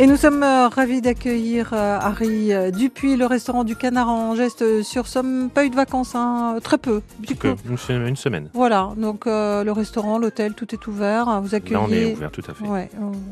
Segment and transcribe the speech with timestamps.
[0.00, 4.36] Et nous sommes euh, ravis d'accueillir euh, Harry euh, Dupuis, le restaurant du Canard en
[4.36, 5.50] geste sur Somme.
[5.52, 7.02] Pas eu de vacances, hein, très peu.
[7.18, 8.48] Du coup, une, se- une semaine.
[8.54, 11.40] voilà, donc euh, le restaurant, l'hôtel, tout est ouvert.
[11.42, 11.74] Vous accueillez.
[11.74, 12.64] Là, on est ouvert tout à fait.
[12.64, 12.88] Ouais.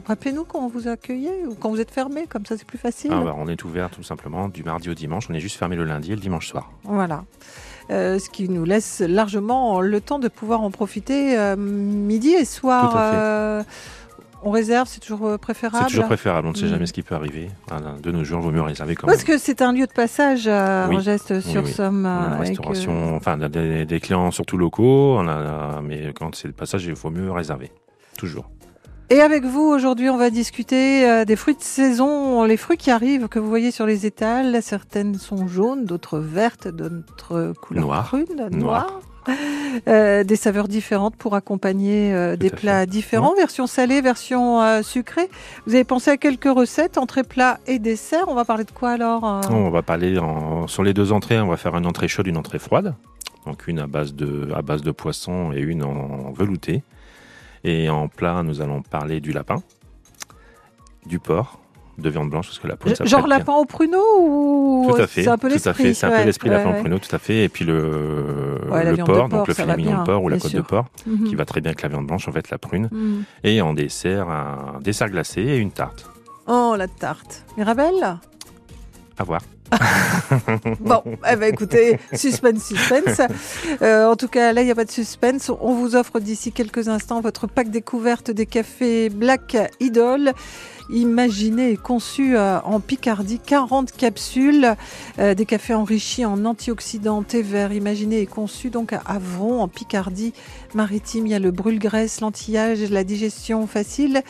[0.09, 3.13] Rappelez-nous quand vous accueillez ou quand vous êtes fermé, comme ça c'est plus facile.
[3.15, 5.29] Ah, bah, on est ouvert tout simplement du mardi au dimanche.
[5.31, 6.73] On est juste fermé le lundi et le dimanche soir.
[6.83, 7.23] Voilà.
[7.93, 12.45] Euh, ce qui nous laisse largement le temps de pouvoir en profiter euh, midi et
[12.45, 12.91] soir.
[12.91, 13.69] Tout à fait.
[14.37, 15.85] Euh, on réserve, c'est toujours euh, préférable.
[15.85, 16.47] C'est toujours préférable.
[16.49, 16.71] On ne sait Mm.
[16.71, 17.51] jamais ce qui peut arriver.
[18.03, 19.27] De nos jours, il vaut mieux réserver quand Parce même.
[19.27, 21.01] que c'est un lieu de passage à Oui.
[21.01, 21.71] geste sur oui.
[21.73, 22.07] Somme.
[22.07, 26.49] On euh, restauration, euh, enfin des, des clients surtout locaux, on a, mais quand c'est
[26.49, 27.71] le passage, il faut mieux réserver.
[28.19, 28.51] Toujours.
[29.09, 32.91] Et avec vous, aujourd'hui, on va discuter euh, des fruits de saison, les fruits qui
[32.91, 34.61] arrivent, que vous voyez sur les étals.
[34.63, 38.05] Certaines sont jaunes, d'autres vertes, d'autres couleur Noires.
[38.09, 38.51] prune, Noires.
[38.51, 39.01] noires.
[39.89, 45.29] Euh, des saveurs différentes pour accompagner euh, des plats différents, version salée, version euh, sucrée.
[45.67, 48.25] Vous avez pensé à quelques recettes, entrée plat et dessert.
[48.29, 49.41] On va parler de quoi alors euh?
[49.51, 51.39] On va parler en- sur les deux entrées.
[51.41, 52.95] On va faire une entrée chaude, une entrée froide.
[53.45, 56.83] Donc une à base de, à base de poisson et une en velouté.
[57.63, 59.63] Et en plat, nous allons parler du lapin,
[61.05, 61.61] du porc,
[61.99, 62.95] de viande blanche parce que la peau.
[62.95, 63.39] ça Genre prête bien.
[63.39, 65.23] lapin au pruneau ou Tout à fait.
[65.25, 65.95] C'est un peu l'esprit?
[65.95, 66.77] C'est un ouais, peu l'esprit ouais, lapin ouais.
[66.79, 67.45] au pruneau, tout à fait.
[67.45, 68.59] Et puis le,
[68.99, 70.61] porc, porc, donc le filet mignon de porc ou la côte sûr.
[70.61, 71.25] de porc, Mhm.
[71.29, 72.89] qui va très bien avec la viande blanche, en fait, la prune.
[72.93, 73.25] Mhm.
[73.45, 76.11] Et en dessert, un dessert glacé et une tarte.
[76.47, 77.45] Oh, la tarte.
[77.57, 78.19] Mirabelle?
[79.19, 79.41] À voir.
[80.81, 83.21] Bon, eh ben écoutez, suspense, suspense.
[83.83, 85.51] Euh, en tout cas, là, il n'y a pas de suspense.
[85.61, 90.33] On vous offre d'ici quelques instants votre pack découverte des cafés Black Idol.
[90.91, 94.75] Imaginé et conçu euh, en Picardie, 40 capsules,
[95.19, 99.69] euh, des cafés enrichis en antioxydants, thé vert, imaginé et conçu donc à Avron, en
[99.69, 100.33] Picardie
[100.75, 101.27] maritime.
[101.27, 104.23] Il y a le brûle-graisse, l'antillage, la digestion facile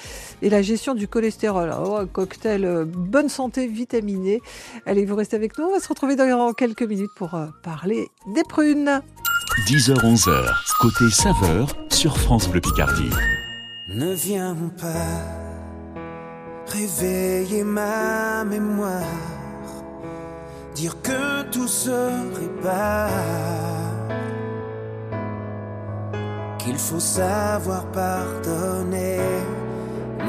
[0.42, 1.74] et la gestion du cholestérol.
[1.84, 4.40] Oh, un cocktail euh, bonne santé vitaminé.
[4.86, 5.64] Allez, vous restez avec nous.
[5.64, 9.02] On va se retrouver dans quelques minutes pour euh, parler des prunes.
[9.68, 13.10] 10h-11h, côté saveur sur France Bleu Picardie.
[13.88, 15.45] Ne viens pas
[16.76, 19.20] réveiller ma mémoire,
[20.74, 22.00] dire que tout se
[22.40, 23.10] répare,
[26.58, 29.20] qu'il faut savoir pardonner.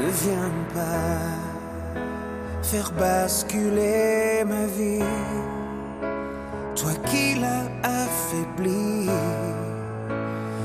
[0.00, 1.28] Ne viens pas
[2.62, 5.12] faire basculer ma vie,
[6.76, 7.68] toi qui l'as
[8.00, 9.10] affaibli,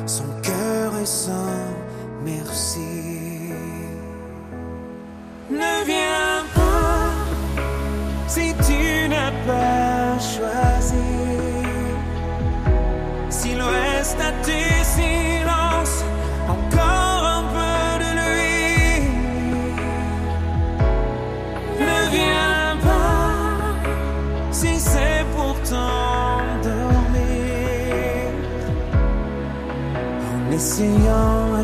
[0.05, 1.61] son cœur est sans
[2.23, 2.92] merci.
[30.73, 31.63] En essayant à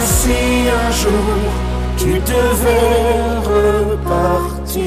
[0.00, 1.52] si un jour
[1.96, 3.38] tu devais
[3.90, 4.84] repartir.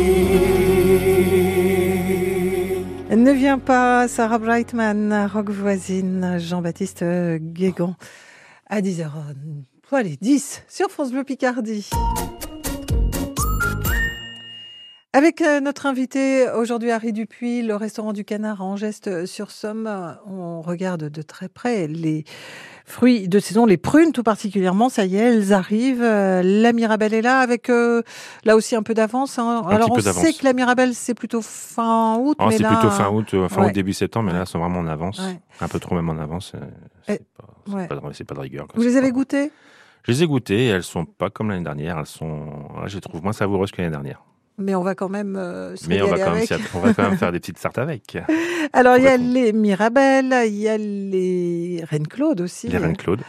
[3.16, 7.96] Ne viens pas, Sarah Brightman, rock voisine, Jean-Baptiste Guégan,
[8.68, 9.10] à 10h.
[9.92, 11.90] Allez, 10 sur France Bleu Picardie.
[15.12, 19.90] Avec euh, notre invité aujourd'hui, Harry Dupuis, le restaurant du Canard à Angeste-sur-Somme,
[20.28, 22.26] on regarde de très près les
[22.86, 24.88] fruits de saison, les prunes tout particulièrement.
[24.88, 26.04] Ça y est, elles arrivent.
[26.04, 28.04] Euh, La Mirabelle est là avec euh,
[28.46, 29.40] là aussi un peu d'avance.
[29.40, 29.64] hein.
[29.68, 33.10] Alors on sait que la Mirabelle c'est plutôt fin août, Oh, mais c'est plutôt fin
[33.10, 33.68] août, euh, fin ouais.
[33.70, 35.18] août, début septembre, mais là, elles sont vraiment en avance.
[35.18, 35.40] Ouais.
[35.60, 36.52] Un peu trop même en avance.
[36.54, 36.60] euh,
[37.08, 37.88] C'est Eh, pas, c'est ouais.
[37.88, 38.68] pas de- c'est pas de rigueur.
[38.76, 39.52] Vous les avez goûtées?
[40.04, 41.98] Je les ai goûtées, et elles sont pas comme l'année dernière.
[41.98, 42.28] Elles sont,
[42.78, 44.22] ouais, je les trouve moins savoureuses que l'année dernière.
[44.60, 46.48] Mais on va quand même euh, se Mais on va, quand même, avec.
[46.48, 48.18] s'y att- on va quand même faire des petites tartes avec.
[48.74, 52.98] Alors il y a les Mirabelles, il y a les Reine Claude aussi, Les Reine
[52.98, 53.22] Claude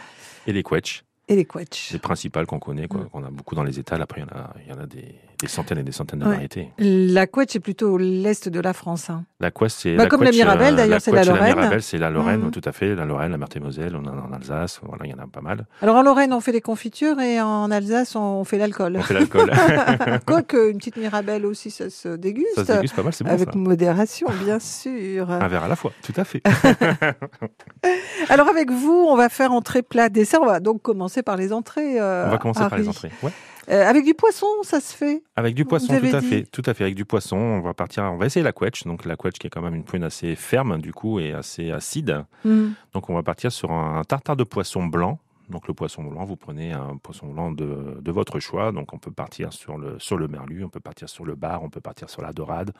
[0.47, 1.91] et les Quetch, et les Quetch.
[1.93, 3.05] les principales qu'on connaît, Mm.
[3.11, 4.01] qu'on a beaucoup dans les étals.
[4.01, 6.19] Après, il y en a, il y en a des, des centaines et des centaines
[6.19, 6.31] de Ouais.
[6.33, 6.69] variétés.
[6.77, 9.09] La Quetch est plutôt l'est de la France.
[9.09, 9.25] hein.
[9.39, 11.55] La Quest, c'est Bah, la comme la Quetch, Mirabelle, euh, d'ailleurs, c'est la Lorraine.
[11.55, 12.51] Mirabelle, c'est la Lorraine, Mhm.
[12.51, 12.95] tout à fait.
[12.95, 14.79] La Lorraine, la Meurthe-et-Moselle, on en a en Alsace.
[14.83, 15.65] Voilà, il y en a pas mal.
[15.81, 18.95] Alors en Lorraine, on fait des confitures et en Alsace, on fait l'alcool.
[18.97, 19.51] On fait l'alcool.
[20.25, 22.55] Quoique une petite Mirabelle aussi, ça se déguste.
[22.55, 23.57] ça se déguste pas mal, c'est bon avec ça.
[23.57, 25.29] Modération, bien sûr.
[25.31, 26.41] Un verre à la fois, tout à fait.
[28.29, 30.41] Alors avec vous, on va faire entrée, plat, dessert.
[30.41, 31.99] On va donc commencer par les entrées.
[31.99, 33.11] euh, On va commencer par les entrées.
[33.23, 33.31] Ouais.
[33.69, 35.23] Euh, avec du poisson, ça se fait.
[35.35, 36.27] Avec du poisson, tout à dit.
[36.27, 36.83] fait, tout à fait.
[36.83, 38.03] Avec du poisson, on va partir.
[38.03, 38.83] On va essayer la quetch.
[38.85, 41.71] Donc la quetch qui est quand même une prune assez ferme du coup et assez
[41.71, 42.25] acide.
[42.43, 42.69] Hmm.
[42.93, 45.19] Donc on va partir sur un tartare de poisson blanc.
[45.49, 48.71] Donc le poisson blanc, vous prenez un poisson blanc de, de votre choix.
[48.71, 51.61] Donc on peut partir sur le sur le merlu, on peut partir sur le bar,
[51.63, 52.71] on peut partir sur la dorade.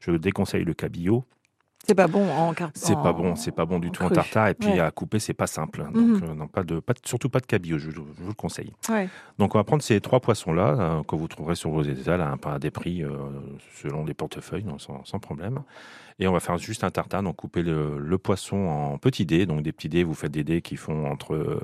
[0.00, 1.24] Je déconseille le cabillaud.
[1.86, 2.76] C'est pas bon en carte.
[2.76, 4.48] C'est pas bon, c'est pas bon du tout en tartare.
[4.48, 4.80] Et puis Ouais.
[4.80, 5.82] à couper, c'est pas simple.
[5.84, 6.20] Donc Mhm.
[6.24, 7.78] euh, non, pas de, pas surtout pas de cabillaud.
[7.78, 8.72] Je, je vous le conseille.
[8.88, 9.08] Ouais.
[9.38, 12.30] Donc on va prendre ces trois poissons-là euh, que vous trouverez sur vos étals à,
[12.32, 13.10] un- à des prix euh,
[13.76, 15.60] selon les portefeuilles, donc sans, sans problème.
[16.20, 19.46] Et on va faire juste un tartare, donc couper le, le poisson en petits dés.
[19.46, 21.34] Donc des petits dés, vous faites des dés qui font entre...
[21.34, 21.60] Euh,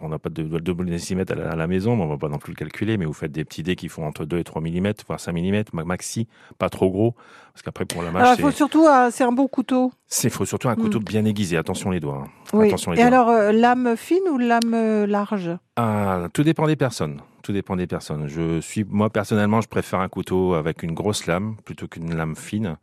[0.00, 2.16] on n'a pas de, de, de décimètre à la, à la maison, mais on va
[2.16, 4.38] pas non plus le calculer, mais vous faites des petits dés qui font entre 2
[4.38, 7.16] et 3 mm, voire 5 mm, maxi, pas trop gros,
[7.52, 9.92] parce qu'après pour la Alors mâche, il faut surtout, euh, c'est un bon couteau.
[10.06, 11.04] c'est faut surtout un couteau Mm.
[11.04, 11.56] bien aiguisé.
[11.56, 12.24] Attention les doigts.
[12.26, 12.30] hein.
[12.52, 12.68] Oui.
[12.68, 13.08] Attention les Et doigts.
[13.08, 15.50] alors euh, lame fine ou lame euh, large?
[15.76, 17.20] Ah, tout dépend des personnes.
[17.42, 18.28] Tout dépend des personnes.
[18.28, 22.36] Je suis, moi personnellement, je préfère un couteau avec une grosse lame plutôt qu'une lame
[22.36, 22.76] fine.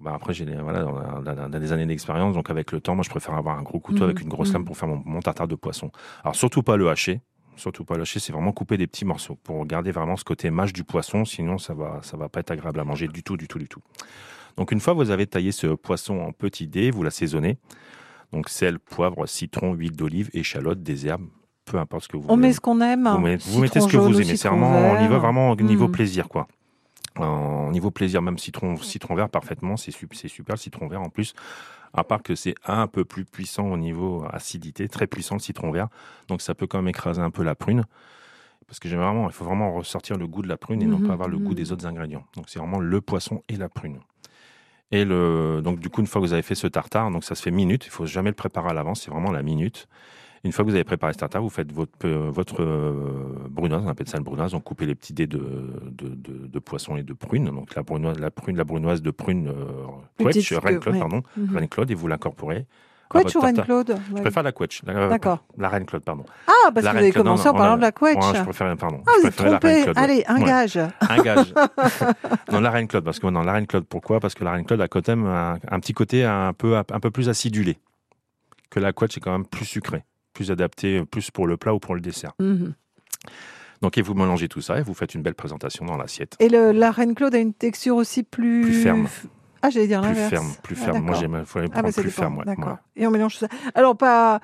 [0.00, 2.50] Bah, après, j'ai des- voilà, on a, on a- on a des années d'expérience, donc
[2.50, 4.54] avec le temps, moi, je préfère avoir un gros couteau Mhm, avec une grosse mhm.
[4.54, 5.90] lame pour faire mon, mon tartare de poisson.
[6.22, 7.20] Alors surtout pas le hacher.
[7.56, 10.48] Surtout pas le hacher, c'est vraiment couper des petits morceaux pour garder vraiment ce côté
[10.50, 11.24] mâche du poisson.
[11.24, 13.66] Sinon, ça va, ça va pas être agréable à manger du tout, du tout, du
[13.68, 13.80] tout.
[14.56, 17.58] Donc une fois que vous avez taillé ce poisson en petits dés, vous l'assaisonnez.
[18.32, 21.26] Donc sel, poivre, citron, huile d'olive, échalote, des herbes,
[21.64, 22.48] peu importe ce que vous On voulez.
[22.48, 23.08] met ce qu'on aime.
[23.08, 24.36] Vous mettez, vous mettez ce que vous jaune aimez.
[24.36, 25.92] C'est vraiment, on y va vraiment au niveau Mm.
[25.92, 26.46] plaisir, quoi.
[27.18, 31.02] En niveau plaisir, même citron, citron vert parfaitement, c'est sup- c'est super le citron vert
[31.02, 31.34] en plus.
[31.94, 35.70] À part que c'est un peu plus puissant au niveau acidité, très puissant le citron
[35.70, 35.88] vert,
[36.28, 37.84] donc ça peut quand même écraser un peu la prune.
[38.66, 40.98] Parce que j'ai vraiment, il faut vraiment ressortir le goût de la prune et non
[40.98, 41.54] Mhm, pas avoir le goût mhm.
[41.56, 42.24] des autres ingrédients.
[42.36, 43.98] Donc c'est vraiment le poisson et la prune.
[44.90, 47.34] Et le, donc du coup, une fois que vous avez fait ce tartare, donc ça
[47.34, 47.86] se fait minute.
[47.86, 49.02] Il faut jamais le préparer à l'avance.
[49.02, 49.88] C'est vraiment la minute.
[50.44, 52.62] Une fois que vous avez préparé ce tartare, vous faites votre, euh, votre
[53.50, 54.54] brunoise, on appelle ça le brunoise.
[54.54, 57.46] On coupe les petits dés de, de, de, de poisson et de prune.
[57.46, 61.00] Donc la brunoise, la prune, la brunoise de prune, euh, quetch, que- Reine Claude, ouais.
[61.00, 61.56] pardon, Mhm.
[61.56, 62.66] Reine Claude, et vous l'incorporez.
[63.10, 63.56] Quetch ou Reine.
[63.62, 63.96] Claude?
[64.14, 64.84] Je préfère la quetch.
[64.84, 65.42] D'accord.
[65.56, 66.24] La Reine Claude, pardon.
[66.46, 68.16] Ah, parce que vous avez non, commencé en parlant de la quetch.
[68.18, 69.00] Ouais, je préfère, pardon.
[69.06, 69.82] Ah, je vous êtes trompé.
[69.84, 69.96] Claude.
[69.98, 70.76] Allez, un gage.
[71.00, 71.54] Un gage.
[72.52, 74.20] non, la Reine Claude, parce que non, la Reine Claude, pourquoi?
[74.20, 76.84] Parce que la Reine Claude a quand même un, un petit côté un peu, un
[77.00, 77.78] peu plus acidulé.
[78.70, 80.04] Que la quetch est quand même plus sucré,
[80.38, 82.32] plus adapté, plus pour le plat ou pour le dessert.
[82.38, 82.74] Mhm.
[83.82, 86.36] Donc, et vous mélangez tout ça et vous faites une belle présentation dans l'assiette.
[86.38, 88.62] Et le, la Reine Claude a une texture aussi plus...
[88.62, 89.08] Plus ferme.
[89.62, 90.30] Ah, j'allais dire Plus l'inverse.
[90.30, 91.04] ferme, plus Ah, ferme.
[91.04, 92.10] Moi, j'aime, Ah, bah, plus dépend.
[92.10, 92.38] ferme.
[92.38, 92.44] ouais.
[92.44, 92.68] D'accord.
[92.74, 93.02] Ouais.
[93.02, 93.48] Et on mélange tout ça.
[93.74, 94.38] Alors, pas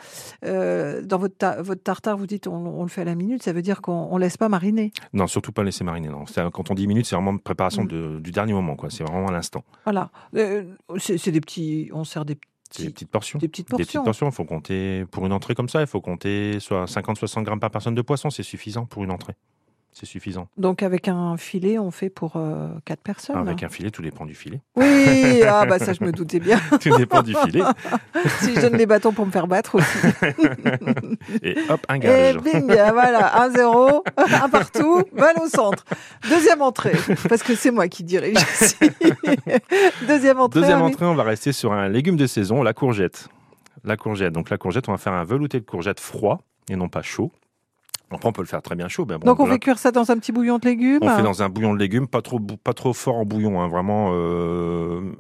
[0.44, 3.40] euh, dans votre, ta- votre tartare, vous dites on, on le fait à la minute,
[3.44, 4.92] ça veut dire qu'on on laisse pas mariner.
[5.12, 6.08] Non, surtout pas laisser mariner.
[6.08, 6.26] Non.
[6.26, 7.88] C'est- Quand on dit minutes, c'est vraiment préparation Mm.
[7.88, 8.74] de- du dernier moment.
[8.74, 8.90] quoi.
[8.90, 9.62] C'est vraiment à l'instant.
[9.84, 10.10] Voilà.
[10.34, 10.64] Euh,
[10.98, 11.90] c'est des petits.
[11.92, 13.38] On sert des C'est des petites portions.
[13.38, 14.04] Des petites Des petites portions.
[14.04, 14.28] portions.
[14.28, 17.70] Il faut compter, pour une entrée comme ça, il faut compter soit 50-60 grammes par
[17.70, 18.30] personne de poisson.
[18.30, 19.34] C'est suffisant pour une entrée.
[19.94, 20.48] C'est suffisant.
[20.58, 23.36] Donc avec un filet, on fait pour euh, quatre personnes.
[23.36, 24.60] Avec un filet, tout dépend du filet.
[24.74, 26.58] Oui, ah bah ça je me doutais bien.
[26.80, 27.62] tout dépend du filet.
[28.40, 29.98] si je donne les bâtons pour me faire battre aussi.
[31.42, 32.36] Et hop, un Et gage.
[32.38, 34.02] bing, voilà, 1-0,
[34.42, 35.84] un partout, balle au centre.
[36.28, 36.96] Deuxième entrée,
[37.28, 38.76] parce que c'est moi qui dirige ici.
[40.08, 40.60] Deuxième entrée.
[40.60, 43.28] Deuxième entrée, on va rester sur un légume de saison, la courgette.
[43.84, 44.32] La courgette.
[44.32, 47.30] Donc la courgette, on va faire un velouté de courgette froid et non pas chaud.
[48.14, 49.04] Après, on peut le faire très bien chaud.
[49.08, 49.54] Mais bon, Donc on voilà.
[49.54, 51.00] fait cuire ça dans un petit bouillon de légumes.
[51.02, 53.68] On fait dans un bouillon de légumes, pas trop, pas trop fort en bouillon, hein,
[53.68, 54.10] vraiment.
[54.12, 55.12] Euh,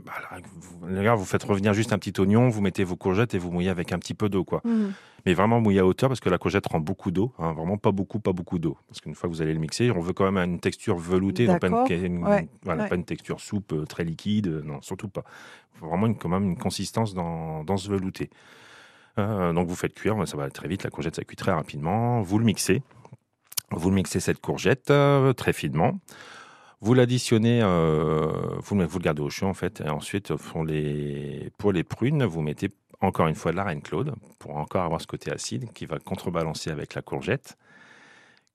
[0.80, 3.70] voilà, vous, faites revenir juste un petit oignon, vous mettez vos courgettes et vous mouillez
[3.70, 4.60] avec un petit peu d'eau, quoi.
[4.64, 4.92] Mhm.
[5.26, 7.92] Mais vraiment mouillé à hauteur parce que la courgette rend beaucoup d'eau, hein, vraiment pas
[7.92, 8.76] beaucoup, pas beaucoup d'eau.
[8.88, 11.46] Parce qu'une fois que vous allez le mixer, on veut quand même une texture veloutée,
[11.46, 12.88] donc pas une, une- Ouais, voilà, ouais.
[12.90, 15.24] pas une texture soupe euh, très liquide, euh, non, surtout pas.
[15.74, 18.28] Faut vraiment une, quand même une consistance dans, dans ce velouté.
[19.18, 22.20] Euh, donc vous faites cuire, ça va très vite, la courgette ça cuit très rapidement.
[22.22, 22.82] Vous le mixez,
[23.70, 26.00] vous le mixez cette courgette euh, très finement.
[26.80, 31.72] Vous l'additionnez, euh, vous, le- gardez au chaud en fait, et ensuite pour les, pour
[31.72, 35.06] les prunes, vous mettez encore une fois de la reine Claude pour encore avoir ce
[35.06, 37.56] côté acide qui va contrebalancer avec la courgette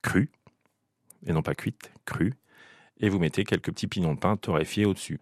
[0.01, 0.30] crue
[1.25, 2.34] et non pas cuite, crue.
[3.01, 5.20] Et vous mettez quelques petits pignons de pain torréfiés au-dessus.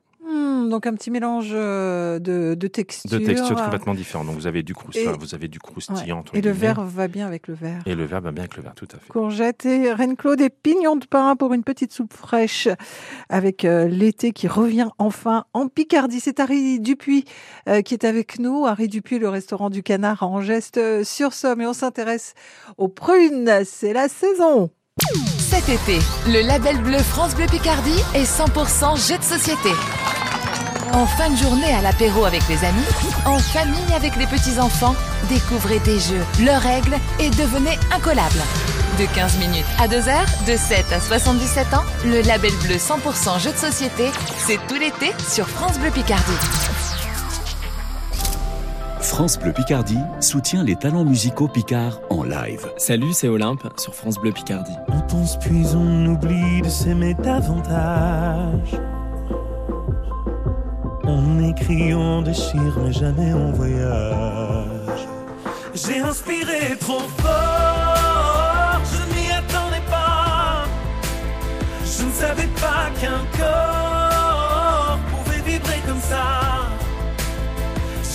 [0.69, 3.19] Donc un petit mélange euh, de, de textures.
[3.19, 4.27] De textures complètement différentes.
[4.27, 6.23] Donc vous avez du croustillant, Et- vous avez du croustillant.
[6.33, 7.81] Et le verre va bien avec le verre.
[7.85, 9.07] Et le verre va bien avec le verre, tout à fait.
[9.09, 12.67] Courgettes et Reine-Claude et pignons de pain pour une petite soupe fraîche
[13.29, 16.19] avec euh, l'été qui revient enfin en Picardie.
[16.19, 17.25] C'est Harry Dupuis
[17.69, 18.65] euh, qui est avec nous.
[18.65, 21.61] Harry Dupuis, le restaurant du canard en geste euh, sur Somme.
[21.61, 22.33] Et on s'intéresse
[22.77, 23.51] aux prunes.
[23.65, 24.69] C'est la saison.
[25.37, 29.69] Cet été, le label bleu France Bleu Picardie est 100% jeu de société.
[30.93, 32.85] En fin de journée à l'apéro avec les amis,
[33.25, 34.95] en famille avec les petits-enfants,
[35.29, 38.39] découvrez des jeux, leurs règles et devenez incollable.
[38.99, 43.39] De 15 minutes à 2 heures, de 7 à 77 ans, le label bleu 100%
[43.39, 46.23] jeu de société, c'est tout l'été sur France Bleu Picardie.
[49.01, 52.67] France Bleu Picardie soutient les talents musicaux picards en live.
[52.77, 54.75] Salut, c'est Olympe sur France Bleu Picardie.
[54.89, 58.77] On pense puis on oublie de s'aimer davantage.
[61.09, 65.07] On écrit, on déchire, mais jamais on voyage.
[65.73, 70.65] J'ai inspiré trop fort, je ne m'y attendais pas.
[71.85, 76.67] Je ne savais pas qu'un corps pouvait vibrer comme ça.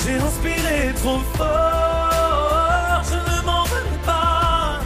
[0.04, 4.80] J'ai inspiré trop fort, je ne m'en venais pas.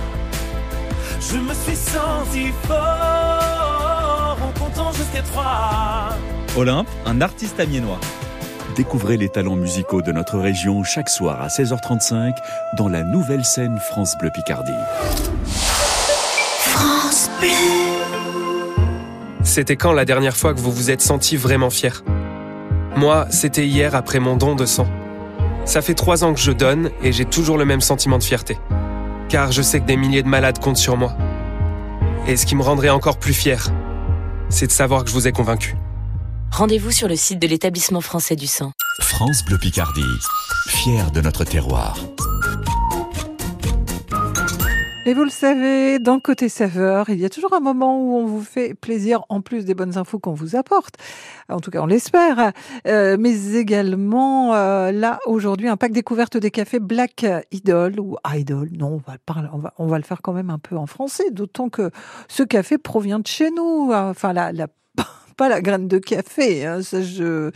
[1.19, 6.17] Je me suis senti fort en comptant jusqu'à trois.
[6.57, 8.01] Olympe, un artiste amiénois.
[8.77, 12.35] Découvrez les talents musicaux de notre région chaque soir à 16h35
[12.79, 14.73] dans la nouvelle scène France Bleu Picardie.
[19.43, 22.03] C'était quand la dernière fois que vous vous êtes senti vraiment fier?
[22.97, 24.87] Moi, c'était hier après mon don de sang.
[25.67, 28.59] Ça fait trois ans que je donne et j'ai toujours le même sentiment de fierté.
[29.29, 31.15] Car je sais que des milliers de malades comptent sur moi.
[32.27, 33.69] Et ce qui me rendrait encore plus fier,
[34.49, 35.77] c'est de savoir que je vous ai convaincu.
[36.57, 38.73] Rendez-vous sur le site de l'établissement français du sang.
[39.01, 40.01] France Bleu Picardie,
[40.69, 41.99] fier de notre terroir.
[45.05, 48.25] Et vous le savez, dans Côté Saveur, il y a toujours un moment où on
[48.25, 50.95] vous fait plaisir, en plus des bonnes infos qu'on vous apporte.
[51.51, 52.53] En tout cas, on l'espère.
[52.87, 58.71] Euh, mais également, euh, là, aujourd'hui, un pack découverte des cafés Black Idol ou Idol.
[58.73, 60.79] Non, on va, le parler, on, va, on va le faire quand même un peu
[60.79, 61.91] en français, d'autant que
[62.29, 63.91] ce café provient de chez nous.
[63.93, 64.69] Enfin, la, la
[65.37, 67.51] pas la graine de café, hein, ça je,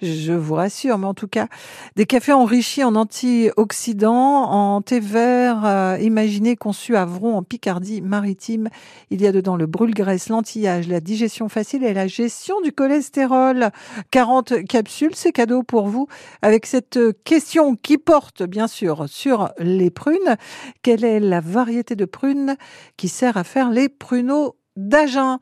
[0.00, 1.48] je vous rassure, mais en tout cas,
[1.94, 8.00] des cafés enrichis en antioxydants, en thé vert, euh, imaginé, conçu à Vron, en Picardie
[8.00, 8.68] maritime.
[9.10, 13.70] Il y a dedans le brûle-graisse, l'antillage, la digestion facile et la gestion du cholestérol.
[14.10, 16.08] 40 capsules, c'est cadeau pour vous.
[16.42, 20.36] Avec cette question qui porte, bien sûr, sur les prunes.
[20.82, 22.56] Quelle est la variété de prunes
[22.96, 25.38] qui sert à faire les pruneaux d'Agen.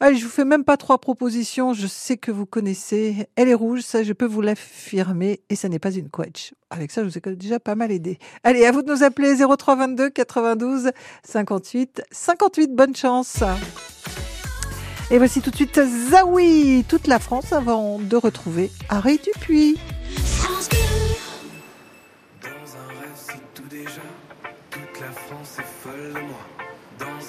[0.00, 1.72] Allez, je vous fais même pas trois propositions.
[1.74, 3.28] Je sais que vous connaissez.
[3.36, 5.40] Elle est rouge, ça je peux vous l'affirmer.
[5.50, 6.54] Et ça n'est pas une quetch.
[6.70, 8.18] Avec ça, je vous ai déjà pas mal aidé.
[8.44, 10.90] Allez, à vous de nous appeler 0322 92
[11.24, 12.74] 58 58.
[12.74, 13.42] Bonne chance.
[15.10, 15.80] Et voici tout de suite
[16.10, 19.78] Zawi, toute la France, avant de retrouver Harry Dupuis.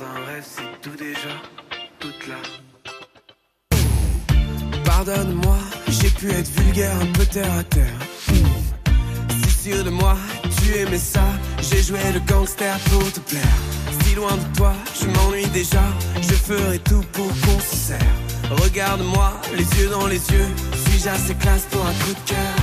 [0.02, 1.36] Un rêve, c'est tout déjà.
[2.00, 2.38] Toute la.
[4.86, 5.58] Pardonne-moi,
[5.90, 8.00] j'ai pu être vulgaire, un peu terre à terre.
[9.44, 10.16] Si sûr de moi,
[10.58, 11.26] tu aimais ça,
[11.62, 13.44] J'ai joué le gangster pour te plaire.
[14.02, 15.84] Si loin de toi, je m'ennuie déjà.
[16.22, 18.16] Je ferai tout pour qu'on se serre.
[18.64, 20.48] Regarde-moi, les yeux dans les yeux.
[20.88, 22.56] Suis-je assez classe pour un coup de cœur?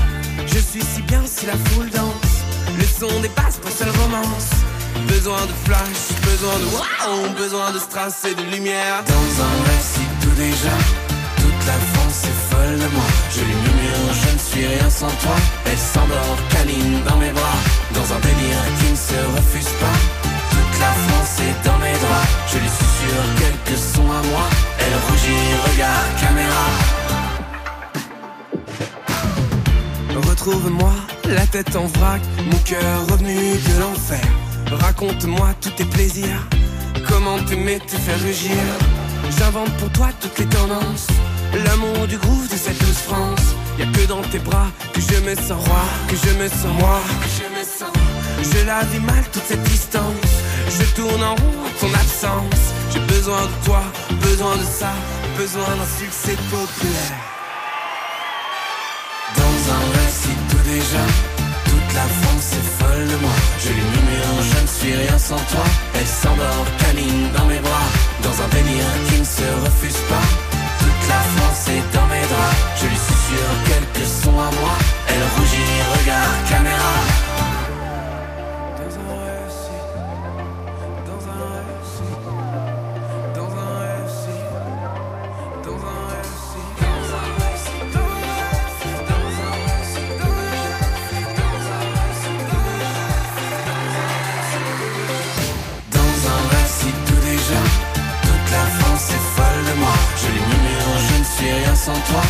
[0.47, 2.45] Je suis si bien si la foule danse.
[2.79, 4.51] Le son dépasse pas seule romance.
[5.05, 9.05] Besoin de flash, besoin de wow, besoin de strass et de lumière.
[9.07, 10.77] Dans un récit tout déjà,
[11.37, 13.05] toute la France est folle de moi.
[13.31, 15.37] Je lui murmure, je ne suis rien sans toi.
[15.67, 17.59] Elle s'endort, câline dans mes bras,
[17.95, 19.99] dans un délire qui ne se refuse pas.
[20.51, 24.47] Toute la France est dans mes draps, je lui susurre quelques sons à moi.
[24.79, 26.67] Elle rougit, regarde caméra.
[30.31, 30.93] Retrouve-moi,
[31.29, 34.46] la tête en vrac, mon cœur revenu de l'enfer.
[34.71, 36.47] Raconte-moi tous tes plaisirs,
[37.09, 38.57] comment t'aimer te faire rugir.
[39.39, 41.07] J'invente pour toi toutes les tendances,
[41.65, 43.55] l'amour du groove de cette douce France.
[43.79, 46.75] Y a que dans tes bras que je me sens roi, que je me sens
[46.81, 47.93] moi, que je me sens.
[48.43, 50.33] Je la vis mal toute cette distance,
[50.69, 52.73] je tourne en rond ton absence.
[52.93, 53.83] J'ai besoin de toi,
[54.23, 54.93] besoin de ça,
[55.37, 57.23] besoin d'un succès populaire.
[59.37, 61.05] Dans un récit tout déjà,
[61.65, 62.66] toute la France est
[62.99, 65.65] Je lui murmure, je ne suis rien sans toi.
[65.95, 67.89] Elle s'endort, câline dans mes bras,
[68.23, 70.27] dans un délire qui ne se refuse pas.
[70.79, 74.75] Toute la France est dans mes draps, je lui susurre quelques sons à moi.
[75.09, 77.26] Elle rougit, regarde caméra.
[101.87, 102.26] Sans toi.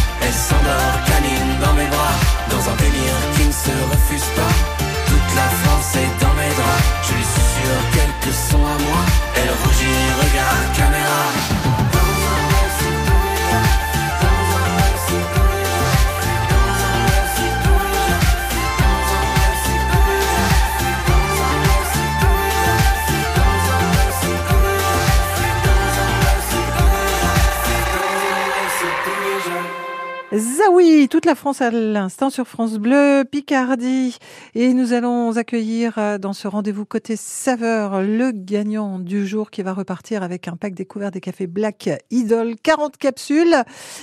[31.11, 34.19] Toute la France à l'instant sur France Bleu Picardie.
[34.55, 39.63] Et nous allons accueillir euh, dans ce rendez-vous côté saveur le gagnant du jour qui
[39.63, 43.55] va repartir avec un pack découvert des cafés Black Idol, 40 capsules.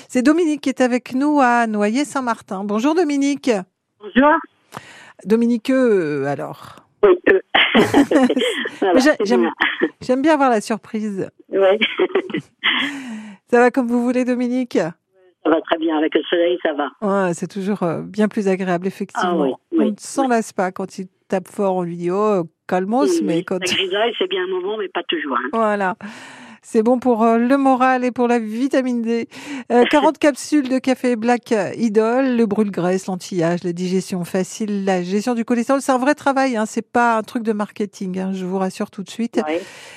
[0.07, 2.63] C'est Dominique qui est avec nous à Noyer-Saint-Martin.
[2.63, 3.51] Bonjour Dominique.
[3.99, 4.33] Bonjour.
[5.25, 6.87] Dominique, euh, alors.
[7.03, 7.39] Oui, euh.
[8.79, 9.15] Voilà,
[10.01, 10.33] J'aime bien.
[10.33, 11.29] avoir la surprise.
[13.51, 14.79] Ça va comme vous voulez Dominique?
[15.43, 16.89] Ça va très bien avec le soleil, ça va.
[17.01, 19.29] Ouais, c'est toujours euh, bien plus agréable, effectivement.
[19.29, 22.11] Ah oui, oui, on ne s'en lasse pas quand il tape fort, on lui dit
[22.11, 25.35] oh calmos, mais quand La grisaille, c'est bien un moment, mais pas toujours.
[25.37, 25.49] hein.
[25.51, 25.95] voilà.
[26.65, 29.27] C'est bon pour euh, le moral et pour la vitamine D.
[29.71, 35.35] Euh, 40 capsules de café Black Idol, le brûle-graisse, l'anti-âge, la digestion facile, la gestion
[35.35, 35.81] du cholestérol.
[35.81, 38.89] C'est un vrai travail, hein, c'est pas un truc de marketing, hein, je vous rassure
[38.91, 39.41] tout de suite.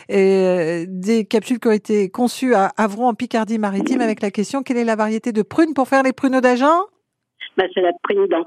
[0.09, 4.65] Et euh, des capsules qui ont été conçues à Avron en Picardie-Maritime avec la question
[4.65, 6.83] quelle est la variété de prunes pour faire les pruneaux d'Agen?
[7.57, 8.47] Bah, c'est la présidente.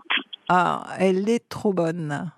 [0.49, 2.31] Ah, elle est trop bonne.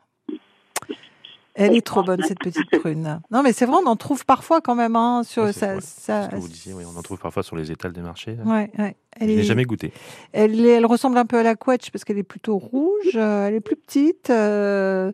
[1.53, 3.19] Elle est trop bonne cette petite prune.
[3.29, 5.71] Non mais c'est vrai, on en trouve parfois quand même hein, sur Ouais, c'est ça.
[5.73, 5.81] vrai.
[5.81, 8.37] ça- Ce que vous disiez, oui, on en trouve parfois sur les étals des marchés.
[8.45, 8.95] Ouais, ouais.
[9.19, 9.91] Je Elle l'ai est, jamais goûté.
[10.31, 13.15] elle, est- elle ressemble un peu à la quetch parce qu'elle est plutôt rouge.
[13.15, 15.11] euh, elle est plus petite, euh,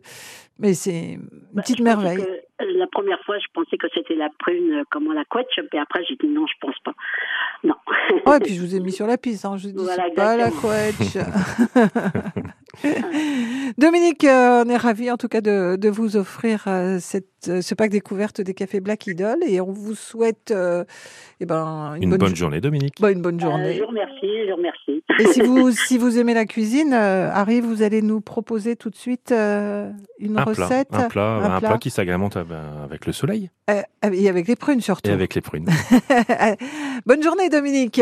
[0.60, 2.18] mais c'est une Bah, petite je merveille.
[2.18, 2.38] que-
[2.78, 6.04] la première fois, je pensais que c'était la prune, euh, comment la couette, et après,
[6.08, 6.92] j'ai dit non, je pense pas.
[7.64, 7.74] Non.
[8.26, 9.44] Oh, et puis je vous ai mis sur la piste.
[9.44, 9.56] Hein.
[9.56, 10.72] Je dis Voilà, c'est pas la exactement.
[13.78, 17.60] Dominique, euh, on est ravis en tout cas de, de vous offrir euh, cette, euh,
[17.62, 20.84] ce pack découverte des cafés Black Idol et on vous souhaite euh,
[21.40, 22.94] eh ben, une, Une bonne jo- journée, Dominique.
[23.00, 23.74] bah, une bonne Euh, journée.
[23.76, 25.04] je vous remercie, je vous remercie.
[25.20, 28.90] Et si vous, si vous aimez la cuisine, euh, Harry, vous allez nous proposer tout
[28.90, 30.88] de suite euh, une Un plat, recette.
[30.92, 31.68] un plat, un un plat.
[31.70, 35.10] plat qui s'agrémente ben, avec le soleil Euh, et avec les prunes surtout.
[35.10, 35.66] et avec les prunes.
[37.06, 38.00] Bonne journée, Dominique.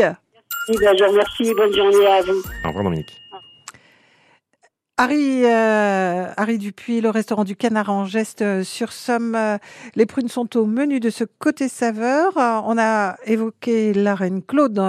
[0.69, 2.41] Oui, bah, je vous remercie, bonne journée à vous.
[2.65, 3.05] Au revoir, Dominique.
[4.99, 9.35] Harry, euh, Harry Dupuis, le restaurant du Canard en geste euh, sur Somme.
[9.35, 9.59] euh,
[9.95, 12.35] les prunes sont au menu de ce côté saveur.
[12.37, 14.79] Euh, on a évoqué la reine Claude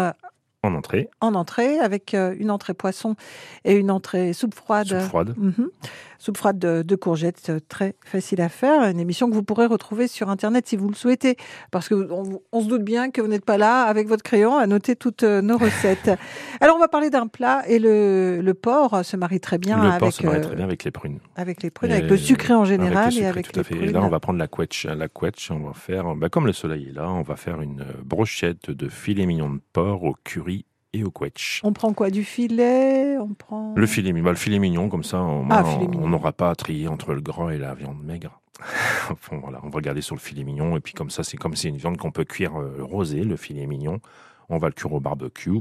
[0.62, 3.16] En entrée, en entrée avec une entrée poisson
[3.66, 4.88] et une entrée soupe froide.
[4.88, 5.34] soupe froide.
[5.36, 5.68] Mhm.
[6.18, 8.82] Soupe froide de, de courgettes, euh, très facile à faire.
[8.82, 11.36] Une émission que vous pourrez retrouver sur Internet si vous le souhaitez.
[11.70, 14.56] Parce qu'on on, on se doute bien que vous n'êtes pas là avec votre crayon
[14.56, 16.10] à noter toutes euh, nos recettes.
[16.60, 19.88] Alors, on va parler d'un plat et le, le porc se marie très bien le
[19.88, 21.18] avec, porc se marie euh, très bien avec les prunes.
[21.36, 23.64] avec les prunes, Et avec le sucré en général avec et avec tout à les
[23.64, 23.74] fait.
[23.74, 23.92] Et prunes.
[23.92, 24.86] là, on va prendre la quetch.
[24.86, 25.08] La
[25.50, 28.70] on va faire, bah, comme le soleil est là, on va faire une euh, brochette
[28.70, 30.64] de filet mignon de porc au curry
[30.98, 31.60] et au quetch.
[31.64, 33.74] On prend quoi Du filet On prend.
[33.76, 36.88] Le filet, mignon- bah, le filet mignon, comme ça, on Ah, n'aura pas à trier
[36.88, 38.40] entre le gras et la viande maigre.
[39.10, 41.54] Enfin, voilà, on va regarder sur le filet mignon, et puis comme ça, c'est comme
[41.56, 44.00] c'est une viande qu'on peut cuire euh, rosée, le filet mignon.
[44.48, 45.60] On va le cuire au barbecue.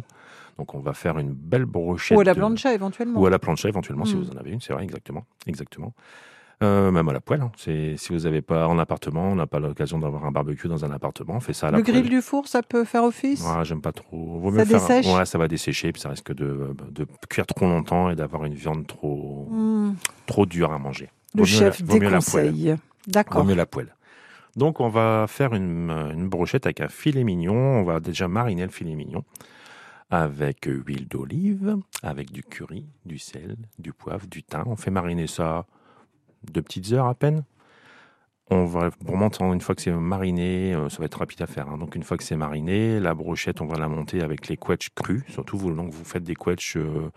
[0.57, 2.17] Donc, on va faire une belle brochette.
[2.17, 3.19] Ou à la plancha éventuellement.
[3.21, 4.19] Ou à la plancha, éventuellement, si Mm.
[4.23, 5.25] vous en avez une, c'est vrai, exactement.
[5.45, 5.93] exactement.
[6.63, 7.41] Euh, même à la poêle.
[7.41, 7.51] hein.
[7.55, 10.83] C'est, si vous n'avez pas en appartement, on n'a pas l'occasion d'avoir un barbecue dans
[10.85, 11.97] un appartement, on fait ça à la Le poêle.
[11.97, 13.43] grill du four, ça peut faire office?
[13.43, 14.39] Ouais, j'aime pas trop.
[14.39, 15.05] Vaut Ça faire- dessèche?
[15.15, 18.55] Ouais, ça va dessécher, puis ça risque de, de cuire trop longtemps et d'avoir une
[18.55, 19.93] viande trop, Hmm,
[20.25, 21.09] trop dure à manger.
[21.35, 22.63] Le mieux chef la- vaut mieux la déconseille.
[22.65, 22.77] poêle.
[23.05, 23.41] D'accord.
[23.43, 23.93] Vaut mieux la poêle.
[24.55, 27.53] Donc, on va faire une, une brochette avec un filet mignon.
[27.53, 29.23] On va déjà mariner le filet mignon
[30.09, 34.63] avec huile d'olive, avec du curry, du sel, du poivre, du thym.
[34.65, 35.65] On fait mariner ça
[36.51, 37.43] deux petites heures à peine.
[38.49, 41.67] On va remonter une fois que c'est mariné, euh, ça va être rapide à faire.
[41.67, 41.77] hein.
[41.77, 44.89] Donc une fois que c'est mariné, la brochette, on va la monter avec les quetchs
[44.95, 45.23] crus.
[45.29, 47.09] Surtout vous, donc vous faites des quetchs euh,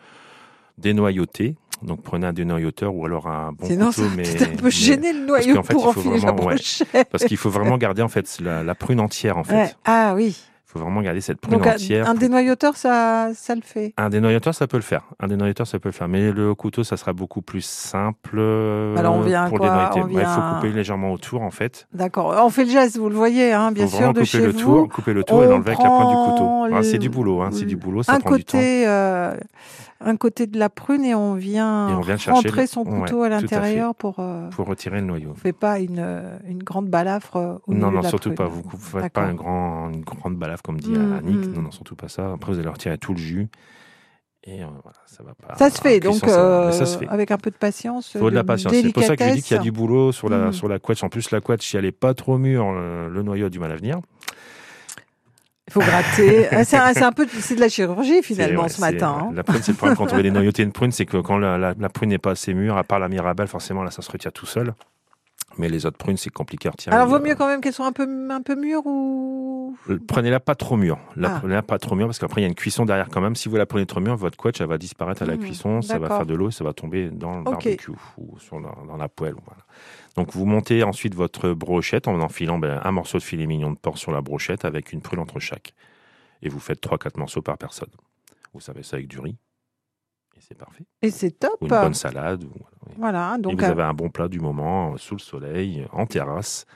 [0.79, 1.57] dénoyautés.
[1.83, 3.93] Donc prenez un dénoyauteur ou alors un bon couteau.
[3.93, 6.45] ça mais, un peu mais- gêner le parce noyau qu'en fait, pour enfiler la vraiment-
[6.47, 7.09] ouais, brochette.
[7.11, 9.55] parce qu'il faut vraiment garder en fait la, la prune entière en fait.
[9.55, 9.71] Ouais.
[9.85, 10.37] Ah oui.
[10.71, 12.09] Il faut vraiment garder cette prune Donc entière.
[12.09, 13.93] un dénoyauteur, ça, ça le fait.
[13.97, 15.03] Un dénoyateur, ça peut le faire.
[15.19, 16.07] Un dénoyateur, ça peut le faire.
[16.07, 20.01] Mais le couteau, ça sera beaucoup plus simple euh, Alors, on vient pour quoi dénoyater.
[20.03, 21.89] On Ouais, Il faut couper légèrement autour, en fait.
[21.93, 22.41] D'accord.
[22.45, 24.53] On fait le geste, vous le voyez, hein, bien faut sûr, de couper chez le
[24.53, 24.61] vous.
[24.61, 26.67] tour, couper le tour et l'enlever avec la pointe du couteau.
[26.73, 28.57] Ah, c'est du boulot, hein, c'est du boulot, ça un prend du temps.
[28.57, 29.35] euh,
[30.03, 32.85] un côté de la prune et on vient, Et on vient chercher rentrer le- son
[32.85, 34.17] couteau à l'intérieur pour.
[34.19, 35.31] euh, Pour retirer le noyau.
[35.33, 38.37] On fait pas une, euh, une grande balafre euh, au Non, de la surtout prune.
[38.37, 38.47] pas.
[38.47, 41.49] Vous ne faites pas un grand, une grande balafre comme dit Mm, Annick.
[41.49, 41.53] mm.
[41.55, 42.33] Non, non, surtout pas ça.
[42.33, 43.49] Après, vous allez retirer tout le jus.
[44.45, 45.55] Et euh, voilà, ça va pas.
[45.57, 47.07] Ça se fait, donc ça euh, se fait.
[47.09, 48.13] avec un peu de patience.
[48.15, 48.73] Il faut de la patience.
[48.75, 50.53] C'est pour ça que je dis qu'il y a du boulot sur la, Mm.
[50.55, 51.03] sur la quetch.
[51.05, 53.71] En plus, la quetch, si elle n'est pas trop mûre, le noyau a du mal
[53.71, 54.01] à venir.
[55.71, 56.49] Il faut gratter.
[56.65, 59.29] C'est un, peu, c'est de la chirurgie finalement ce matin.
[59.29, 59.31] hein.
[59.33, 61.59] La prune, c'est le problème quand on veut dénoyauter une prune, c'est que quand la,
[61.59, 64.11] la- la prune n'est pas assez mûre, à part la mirabelle, forcément, là, ça se
[64.11, 64.75] retire tout seul.
[65.59, 66.95] Mais les autres prunes, c'est compliqué à retirer.
[66.95, 69.77] Alors vaut mieux quand même qu'elles soient un peu, un peu mûres ou?
[69.89, 70.99] Euh, Prenez-la pas trop mûre.
[71.17, 71.39] La Ah.
[71.41, 73.35] prenez-la pas trop mûre parce qu'après il y a une cuisson derrière quand même.
[73.35, 75.83] Si vous la prenez trop mûre, votre quetch elle va disparaître à la Mhm, cuisson,
[75.83, 77.51] ça va faire de l'eau et ça va tomber dans le Ok.
[77.65, 79.35] barbecue ou sur la- dans la poêle.
[79.45, 79.63] Voilà.
[80.17, 83.79] Donc vous montez ensuite votre brochette en enfilant ben, un morceau de filet mignon de
[83.79, 85.73] porc sur la brochette avec une prune entre chaque.
[86.43, 87.91] Et vous faites 3-4 morceaux par personne.
[88.53, 89.37] Vous savez ça avec du riz.
[90.37, 90.85] Et c'est parfait.
[91.03, 91.57] Et c'est top.
[91.61, 92.45] Ou une bonne salade.
[92.45, 92.97] ou- voilà.
[92.97, 95.87] Voilà, et donc vous euh, avez un bon plat du moment, euh, sous le soleil,
[95.93, 96.67] en terrasse.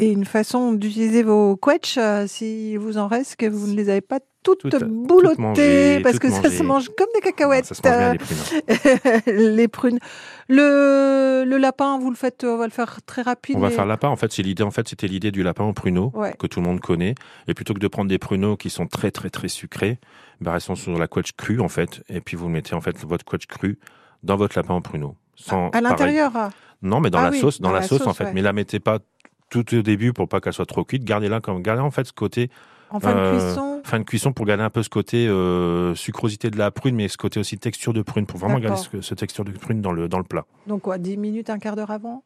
[0.00, 3.88] Et une façon d'utiliser vos quetchs euh, si vous en reste que vous ne les
[3.88, 7.64] avez pas toutes Tout toutes boulottées mangées, parce que ça se mange comme des cacahuètes.
[7.64, 9.22] Ça se mange bien, les prunes.
[9.56, 9.98] les prunes.
[10.48, 13.56] Le, le lapin, vous le faites, on va le faire très rapide.
[13.56, 14.08] On va faire lapin.
[14.08, 14.62] En fait, c'est l'idée.
[14.62, 16.34] En fait, c'était l'idée du lapin au pruneau Ouais.
[16.38, 17.14] que tout le monde connaît.
[17.48, 19.98] Et plutôt que de prendre des pruneaux qui sont très très très sucrés,
[20.42, 22.02] bah, restons sur la quetch crue en fait.
[22.10, 23.78] Et puis vous mettez en fait votre quetch cru
[24.22, 25.16] dans votre lapin au pruneau.
[25.36, 26.32] Sans, À l'intérieur.
[26.82, 28.24] Non, mais dans Ah la oui, sauce, dans, dans la, la sauce, en fait.
[28.24, 28.32] ouais.
[28.34, 28.98] Mais la mettez pas
[29.62, 31.04] tout au début pour pas qu'elle soit trop cuite.
[31.04, 32.50] Gardez-la comme gardez en fait ce côté.
[32.90, 33.80] En fin de euh, cuisson.
[33.84, 37.08] Fin de cuisson pour garder un peu ce côté euh, sucrosité de la prune, mais
[37.08, 39.92] ce côté aussi texture de prune pour vraiment garder ce, ce texture de prune dans
[39.92, 40.44] le dans le plat.
[40.66, 42.24] Donc quoi, 10 minutes, un quart d'heure avant?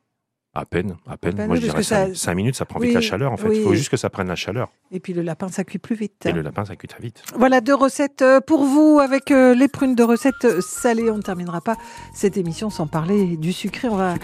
[0.54, 1.36] À peine, à peine.
[1.36, 3.36] peine, Moi, je dirais que 5, ça- minutes, ça prend Oui, vite la chaleur, en
[3.36, 3.54] fait.
[3.54, 4.68] Il faut juste que ça prenne la chaleur.
[4.90, 6.24] Et puis le lapin, ça cuit plus vite.
[6.26, 7.22] Et le lapin, ça cuit très vite.
[7.36, 11.10] Voilà deux recettes euh, pour vous avec les prunes de recettes salées.
[11.10, 11.76] On ne terminera pas
[12.14, 13.88] cette émission sans parler du sucré.
[13.88, 14.14] On va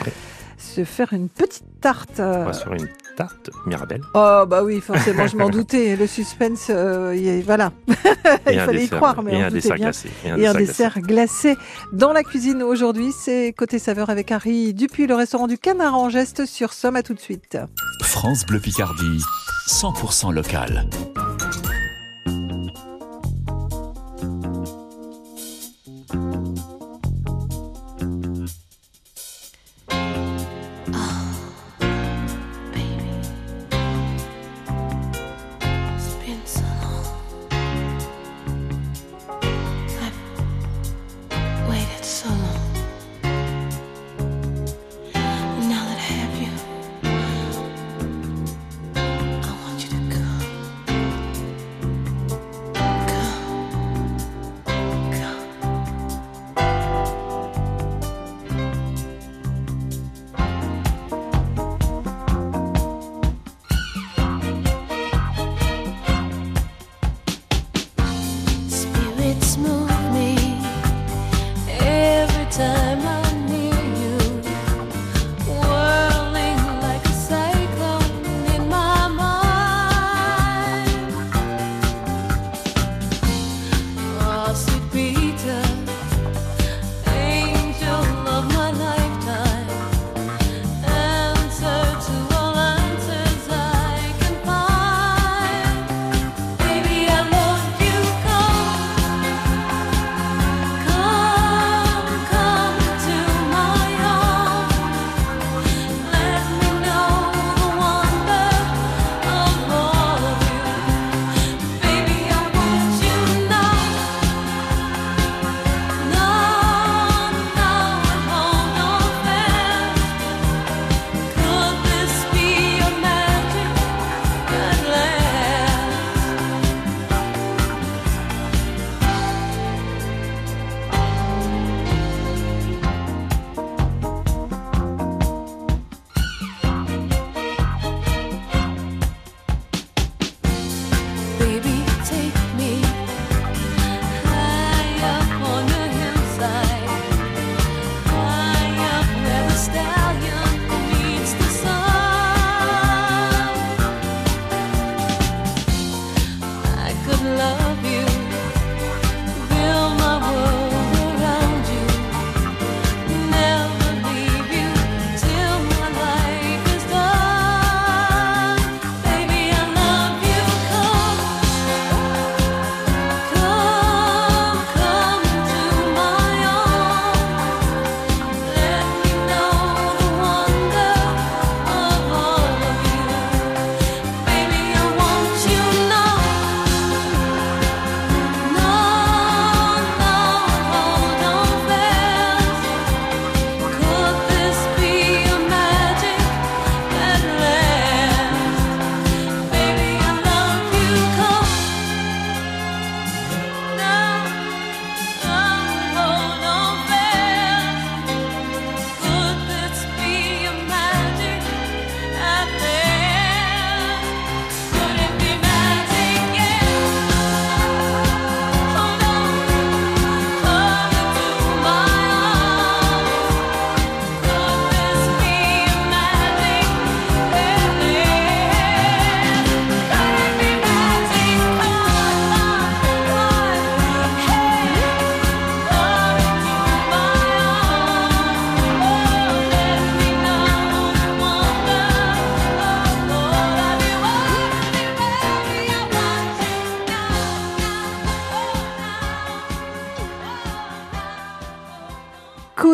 [0.65, 2.19] se faire une petite tarte.
[2.21, 4.01] euh, On va se faire une tarte Mirabelle.
[4.15, 5.95] Oh bah oui, forcément, je m'en doutais.
[5.97, 7.73] Le suspense, euh, y est- voilà.
[8.47, 9.85] Et Il fallait y croire, mais et on un doutait dessert bien.
[9.87, 11.57] glacé, et un Et un dessert dessert glacé.
[11.93, 16.09] Dans la cuisine aujourd'hui, c'est Côté Saveur avec Harry Dupuis, le restaurant du Canard en
[16.09, 16.97] Geste sur Somme.
[16.97, 17.59] À tout de suite.
[18.03, 19.21] France Bleu Picardie,
[19.69, 20.87] 100% local.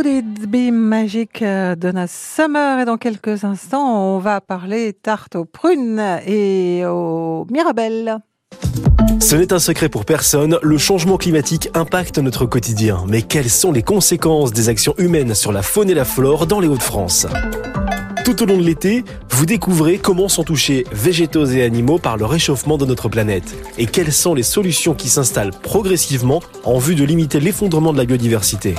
[0.00, 5.36] Would It Be Magic euh, Donna Summer et dans quelques instants on va parler tarte
[5.36, 8.16] aux prunes et aux mirabelles.
[9.20, 13.04] Ce n'est un secret pour personne, le changement climatique impacte notre quotidien.
[13.08, 16.60] Mais quelles sont les conséquences des actions humaines sur la faune et la flore dans
[16.60, 17.26] les Hauts-de-France?
[18.24, 22.24] Tout au long de l'été, vous découvrez comment sont touchés végétaux et animaux par le
[22.24, 27.04] réchauffement de notre planète et quelles sont les solutions qui s'installent progressivement en vue de
[27.04, 28.76] limiter l'effondrement de la biodiversité?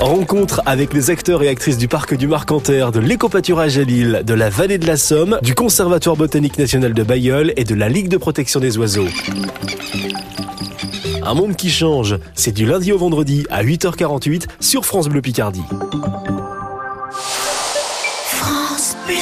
[0.00, 4.32] Rencontre avec les acteurs et actrices du parc du Marcanterre, de l'écopâturage à Lille, de
[4.32, 8.08] la vallée de la Somme, du Conservatoire botanique national de Bayeul et de la Ligue
[8.08, 9.08] de protection des oiseaux.
[11.24, 15.64] Un monde qui change, c'est du lundi au vendredi à 8h48 sur France Bleu Picardie.
[18.22, 19.16] France Bleu.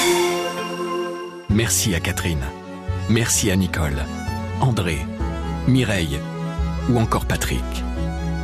[1.48, 2.44] Merci à Catherine.
[3.08, 3.96] Merci à Nicole,
[4.60, 4.98] André,
[5.68, 6.18] Mireille
[6.90, 7.86] ou encore Patrick.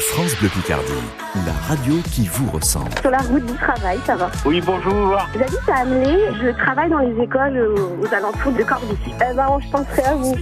[0.00, 0.92] France Bleu Picardie,
[1.46, 2.90] la radio qui vous ressemble.
[3.00, 4.30] Sur la route du travail, ça va.
[4.46, 5.18] Oui, bonjour.
[5.34, 8.96] J'habite à Amelé, je travaille dans les écoles aux, aux alentours de Cordoue.
[9.06, 10.34] Eh ben, je penserai à vous.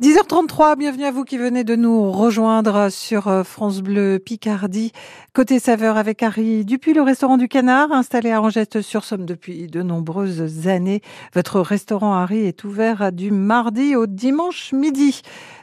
[0.00, 4.92] 10h33, bienvenue à vous qui venez de nous rejoindre sur euh, France Bleu Picardie.
[5.34, 10.68] Côté saveur avec Harry Dupuis, le restaurant du Canard, installé à Angeste-sur-Somme depuis de nombreuses
[10.68, 11.00] années.
[11.34, 15.22] Votre restaurant Harry est ouvert du mardi au dimanche midi.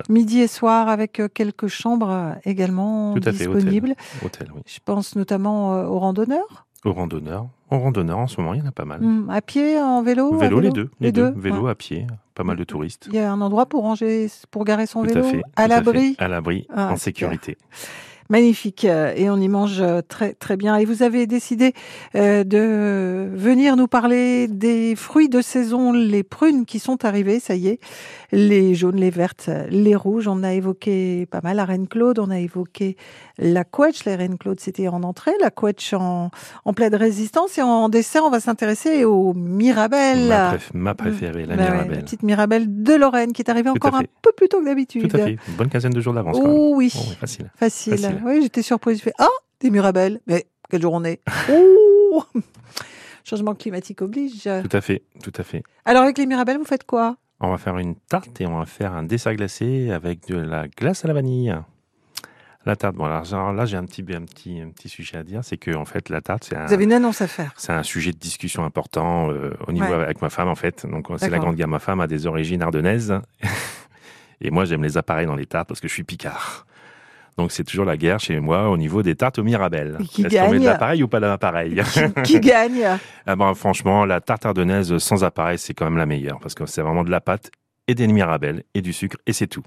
[0.10, 3.95] Midi et soir avec euh, quelques chambres euh, également Tout à fait, disponibles.
[4.21, 4.26] hôtel.
[4.26, 4.62] hôtel, oui.
[4.65, 6.64] Je pense notamment aux randonneurs.
[6.86, 7.48] Aux randonneurs.
[7.71, 9.02] Aux randonneurs, en ce moment, il y en a pas mal.
[9.02, 10.89] Hmm, à pied, en vélo vélo, les deux.
[11.00, 11.34] Les, deux.
[11.36, 11.71] Vélo ouais.
[11.71, 13.08] à pied, pas mal de touristes.
[13.10, 15.41] Il y a un endroit pour ranger, pour garer son Tout vélo à fait.
[15.56, 16.15] à tout l'abri.
[16.19, 17.58] À l'abri, Ah, en sécurité.
[18.30, 20.78] Magnifique euh, et on y mange euh, très très bien.
[20.78, 21.74] Et vous avez décidé
[22.16, 27.54] euh, de venir nous parler des fruits de saison, les prunes qui sont arrivées, ça
[27.56, 27.80] y est,
[28.32, 30.28] les jaunes, les vertes, les rouges.
[30.28, 32.98] On a évoqué pas mal la reine Claude, on a évoqué
[33.38, 34.06] la quetch.
[34.06, 36.32] La reine Claude, c'était en entrée, la quetch en,
[36.66, 40.28] en pleine résistance et en dessert, on va s'intéresser aux mirabelles.
[40.30, 41.96] Ma, préf- ma préférée, la Bah ouais, Mirabelle.
[41.98, 44.66] la petite mirabelle de Lorraine qui est arrivée Tout encore un peu plus tôt que
[44.66, 45.08] d'habitude.
[45.10, 45.38] Tout à fait.
[45.48, 46.38] Une bonne quinzaine de jours d'avance.
[46.42, 46.92] Oh oui.
[46.96, 47.52] Oh, oui, facile.
[47.56, 47.98] Facile.
[47.98, 48.14] Facile.
[48.23, 48.99] Oui, j'étais surprise.
[48.99, 49.28] Je fais Ah,
[49.60, 50.19] des mirabelles.
[50.28, 51.21] Mais quelle journée.
[51.49, 52.23] Ouh
[53.23, 54.43] Changement climatique oblige.
[54.43, 55.01] Tout à fait.
[55.23, 55.63] Tout à fait.
[55.86, 57.17] Alors, avec les mirabelles, vous faites quoi?
[57.39, 60.67] On va faire une tarte et on va faire un dessert glacé avec de la
[60.67, 61.56] glace à la vanille.
[62.65, 65.41] La tarte, bon alors là j'ai un petit, un, petit, un petit sujet à dire,
[65.43, 67.54] c'est que en fait la tarte c'est un, Vous avez une annonce à faire.
[67.58, 70.01] c'est un sujet de discussion important euh, au niveau Ouais.
[70.04, 70.84] avec ma femme en fait.
[70.88, 71.69] Donc c'est la grande gamme.
[71.69, 73.13] Ma femme a des origines ardennaises
[74.41, 76.65] et moi j'aime les appareils dans les tartes parce que je suis picard.
[77.38, 79.98] Donc c'est toujours la guerre chez moi au niveau des tartes aux mirabelles.
[80.10, 81.82] Qui Est-ce qu'on met de gagne l'appareil ou pas d'appareil
[82.24, 86.39] Qui gagne Ah ben, franchement, la tarte ardennaise sans appareil, c'est quand même la meilleure
[86.39, 87.52] parce que c'est vraiment de la pâte
[87.88, 89.63] et des mirabelles et du sucre et c'est tout.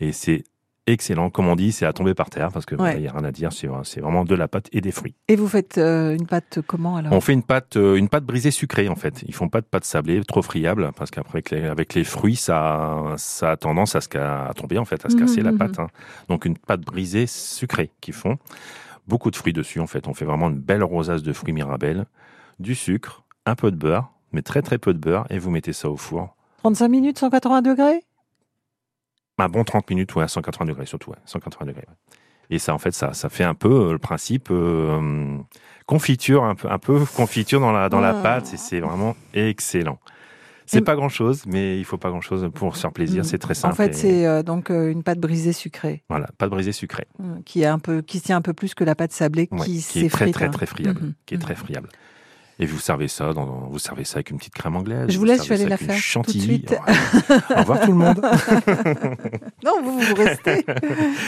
[0.00, 0.44] Et c'est
[0.92, 1.30] excellent.
[1.30, 2.96] Comme on dit, c'est à tomber par terre parce que Ouais.
[2.96, 3.52] il y a rien à dire.
[3.52, 5.14] C'est c'est vraiment de la pâte et des fruits.
[5.28, 7.12] Et vous faites euh, une pâte comment alors?
[7.12, 9.22] On fait une pâte, euh, une pâte brisée sucrée en fait.
[9.26, 12.36] Ils font pas de pâte sablée trop friable parce qu'après avec les, avec les fruits,
[12.36, 15.58] ça, ça a tendance à, se, à tomber en fait, à se casser la mhm.
[15.58, 15.78] pâte.
[15.78, 15.88] hein.
[16.28, 18.36] Donc une pâte brisée sucrée qu'ils font.
[19.06, 20.06] Beaucoup de fruits dessus en fait.
[20.08, 22.04] On fait vraiment une belle rosace de fruits mirabelles,
[22.58, 25.72] du sucre, un peu de beurre, mais très très peu de beurre et vous mettez
[25.72, 26.34] ça au four.
[26.58, 28.02] 35 minutes, 180 degrés?
[29.38, 31.84] Un bon 30 minutes, ouais, à 180 degrés surtout, ouais, 180 degrés.
[31.88, 32.16] ouais.
[32.50, 35.36] Et ça, en fait, ça, ça fait un peu euh, le principe euh,
[35.86, 38.22] confiture, un peu, un peu confiture dans la, dans la Ah.
[38.22, 39.98] pâte, et c'est vraiment excellent.
[40.66, 43.24] C'est pas grand chose, mais il faut pas grand chose pour se faire plaisir.
[43.24, 43.72] C'est très simple.
[43.72, 46.72] En fait, et- c'est euh, donc euh, une pâte brisée sucrée voilà, pas de brisé
[46.72, 49.48] sucré, euh, qui est un peu, qui tient un peu plus que la pâte sablée
[49.50, 50.50] Ouais, qui, qui est très très hein.
[50.50, 51.14] très friable, Mhm.
[51.24, 51.88] qui est très friable.
[52.60, 55.06] Et vous servez ça, dans, vous servez ça avec une petite crème anglaise.
[55.08, 56.40] Je vous laisse, je aller ça la faire tout de chantilly.
[56.42, 56.74] suite.
[57.50, 58.20] Au revoir tout le monde.
[59.64, 60.64] Non, vous, vous restez.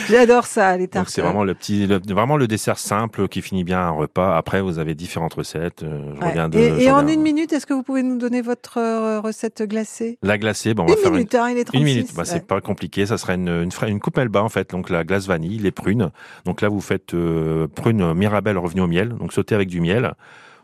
[0.09, 1.09] J'adore ça, les tartes.
[1.09, 4.37] C'est vraiment le petit, le- vraiment le dessert simple qui finit bien un repas.
[4.37, 5.83] Après, vous avez différentes recettes.
[5.83, 6.29] euh, je Ouais.
[6.29, 9.63] reviens de- et en une minute, est-ce que vous pouvez nous donner votre euh, recette
[9.69, 10.19] glacée?
[10.23, 11.79] La glacée, bon, on va Une faire minute, une, hein, il est 36.
[11.79, 12.15] une minute.
[12.15, 12.41] Bah, c'est ouais.
[12.41, 13.05] pas compliqué.
[13.07, 14.71] Ça serait une, une, une coupe melba en fait.
[14.71, 16.11] Donc la glace vanille, les prunes.
[16.45, 19.09] Donc là, vous faites euh, prunes mirabelle revenues au miel.
[19.11, 20.13] Donc sautez avec du miel.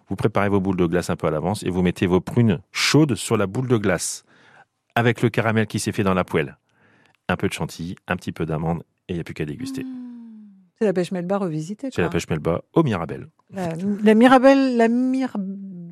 [0.09, 2.61] Vous préparez vos boules de glace un peu à l'avance et vous mettez vos prunes
[2.71, 4.25] chaudes sur la boule de glace
[4.95, 6.57] avec le caramel qui s'est fait dans la poêle.
[7.29, 9.85] Un peu de chantilly, un petit peu d'amande et il n'y a plus qu'à déguster.
[10.79, 11.89] C'est la pêche melba revisitée.
[11.93, 13.29] C'est la pêche melba au mirabelle.
[13.51, 13.71] La,
[14.03, 15.37] la mirabelle, la mir...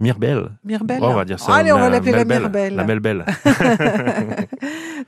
[0.00, 0.50] Mirbelle.
[0.64, 1.54] Mirbelle Oh, on va dire ça.
[1.54, 2.24] Allez, on va la l'appeler la.
[2.24, 2.74] Mirbelle.
[2.74, 3.24] La Melbelle.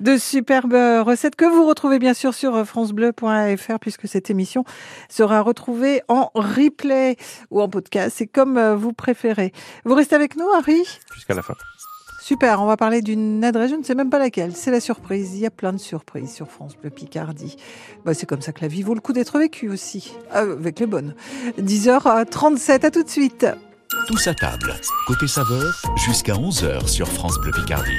[0.06, 4.64] de superbes recettes que vous retrouvez bien sûr sur francebleu.fr puisque cette émission
[5.08, 7.16] sera retrouvée en replay
[7.50, 9.52] ou en podcast, c'est comme euh, vous préférez.
[9.84, 10.80] Vous restez avec nous, Harry?
[11.12, 11.54] Jusqu'à la fin.
[12.22, 15.34] Super, on va parler d'une adresse, je ne sais même pas laquelle, c'est la surprise.
[15.34, 17.56] Il y a plein de surprises sur France Bleu Picardie.
[18.04, 20.78] Bah, c'est comme ça que la vie vaut le coup d'être vécue aussi, Euh, avec
[20.78, 21.14] les bonnes.
[21.58, 23.46] 10h37, à tout de suite.
[24.06, 24.72] Tous à table.
[25.08, 27.98] Côté saveur, jusqu'à 11h sur France Bleu Picardie.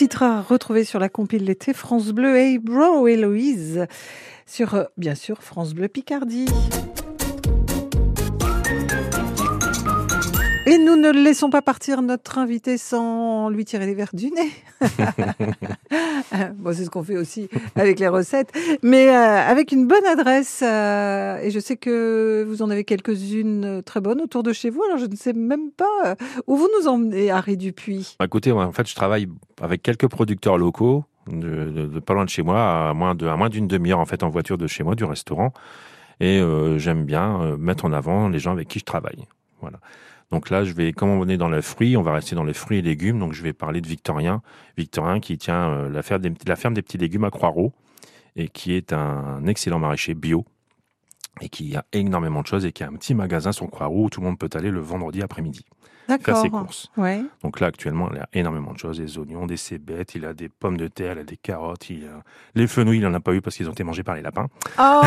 [0.00, 3.86] titre à retrouver sur la compile l'été France Bleu Hey Bro Héloïse
[4.46, 6.46] sur euh, bien sûr France Bleu Picardie.
[10.72, 14.50] Et nous ne laissons pas partir notre invité sans lui tirer les verres du nez.
[16.58, 18.52] bon, c'est ce qu'on fait aussi avec les recettes,
[18.82, 19.12] mais euh,
[19.50, 20.62] avec une bonne adresse.
[20.64, 24.70] euh, et je sais que vous en avez quelques-unes euh, très bonnes autour de chez
[24.70, 24.82] vous.
[24.84, 26.14] Alors je ne sais même pas
[26.46, 28.14] où vous nous emmenez, Harry Dupuis.
[28.18, 29.26] Bah, Écoutez, moi, en fait, je travaille
[29.60, 33.26] avec quelques producteurs locaux, de, de- de pas loin de chez moi, à moins de,
[33.26, 35.52] à moins d'une demi-heure en fait en voiture de chez moi, du restaurant.
[36.20, 39.24] Et euh, j'aime bien mettre en avant les gens avec qui je travaille.
[39.62, 39.78] Voilà.
[40.30, 42.54] Donc là, je vais, comme on est dans le fruit, on va rester dans les
[42.54, 43.18] fruits et légumes.
[43.18, 44.42] Donc je vais parler de Victorien,
[44.76, 47.72] Victorien qui tient euh, la, ferme des, la ferme des petits légumes à Croix-Ros
[48.36, 50.44] et qui est un excellent maraîcher bio
[51.40, 54.10] et qui a énormément de choses et qui a un petit magasin sur Croix-Rouge où
[54.10, 55.64] tout le monde peut aller le vendredi après-midi.
[56.06, 56.42] Faire D'accord.
[56.42, 56.90] ses courses.
[56.96, 57.22] Ouais.
[57.42, 58.98] Donc là, actuellement, il a énormément de choses.
[58.98, 62.04] Des oignons, des cébettes, il a des pommes de terre, il a des carottes, il
[62.06, 62.22] a...
[62.56, 64.48] les fenouilles, il n'en a pas eu parce qu'ils ont été mangés par les lapins.
[64.78, 65.02] Oh,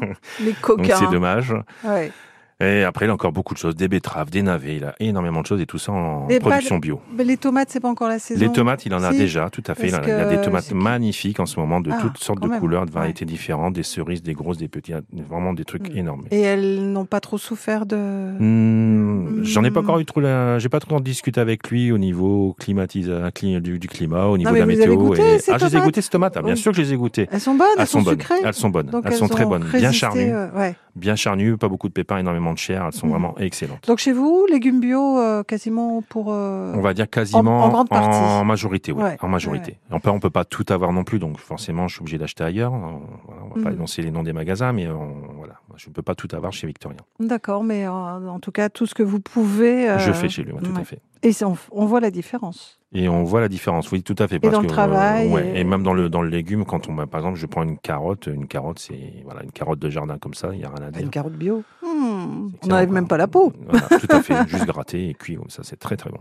[0.40, 0.96] les coquins.
[0.96, 1.52] c'est dommage.
[1.84, 2.12] Ouais.
[2.60, 5.42] Et après, il a encore beaucoup de choses, des betteraves, des navets, il a énormément
[5.42, 7.00] de choses et tout ça en production de- bio.
[7.16, 8.40] Mais les tomates, c'est pas encore la saison.
[8.40, 9.18] Les tomates, il en a Si.
[9.18, 9.86] déjà, tout à fait.
[9.86, 12.48] Il, a, il a des tomates magnifiques en ce moment, de Ah, toutes sortes de
[12.48, 12.58] même.
[12.58, 16.24] couleurs, de variétés différentes, des cerises, des grosses, des petites, vraiment des trucs énormes.
[16.32, 17.96] Et elles n'ont pas trop souffert de.
[17.96, 21.92] Hmm, J'en ai pas encore eu trop, la- j'ai pas trop en discuté avec lui
[21.92, 24.96] au niveau climatisa, cli- du, du climat, au niveau de la météo.
[24.96, 26.36] goûté et- Ah, je les ai tomates goûté ces tomates.
[26.36, 26.58] Ah, bien Oui.
[26.58, 27.28] sûr que je les ai goûtées.
[27.30, 28.14] Elles sont bonnes, elles, sont, bonnes.
[28.14, 28.34] sucrées.
[28.44, 28.86] Elles sont bonnes.
[28.88, 30.72] Donc elles, sont très bonnes, bien charnues, euh.
[30.98, 32.84] Bien charnues, pas beaucoup de pépins, énormément de chair.
[32.86, 33.12] Elles sont Mhm.
[33.12, 33.86] vraiment excellentes.
[33.86, 36.32] Donc chez vous, légumes bio, euh, quasiment pour.
[36.32, 38.18] euh, On va dire quasiment en, en grande partie.
[38.18, 39.78] en majorité, oui, Ouais, en majorité.
[39.90, 42.44] On peut, on peut pas tout avoir non plus, donc forcément, je suis obligé d'acheter
[42.44, 42.72] ailleurs.
[42.72, 43.76] On, voilà, on va pas Mhm.
[43.76, 46.66] énoncer les noms des magasins, mais on- voilà, je ne peux pas tout avoir chez
[46.66, 46.98] Victorien.
[47.20, 49.88] D'accord, mais euh, en tout cas, tout ce que vous pouvez.
[49.88, 51.00] euh, Je fais chez lui, ouais, tout à fait.
[51.22, 52.78] Et on, on voit la différence.
[52.92, 54.36] Et on voit la différence, oui, tout à fait.
[54.36, 55.64] Et dans le travail, ouais, et- et...
[55.64, 58.26] même dans le, dans le légume, quand on, bah, par exemple, je prends une carotte,
[58.28, 60.90] une carotte, c'est voilà, une carotte de jardin comme ça, il n'y a rien à
[60.90, 61.02] dire.
[61.02, 61.64] Une carotte bio.
[61.82, 63.52] Hmm, on n'enlève même pas la peau.
[63.68, 66.20] Voilà, tout à fait, juste gratté et cuit comme ça, c'est très très bon.